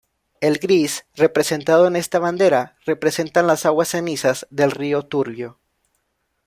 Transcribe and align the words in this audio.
El 0.39 0.57
gris 0.57 1.05
representado 1.15 1.85
en 1.85 1.95
esta 1.95 2.17
bandera 2.17 2.75
representan 2.87 3.45
las 3.45 3.67
aguas 3.67 3.89
cenizas 3.89 4.47
del 4.49 4.71
Río 4.71 5.03
Turbio. 5.03 5.59